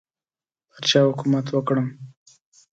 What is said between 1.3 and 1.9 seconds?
وکړم.